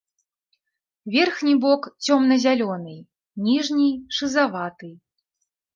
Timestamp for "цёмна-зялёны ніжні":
2.07-3.89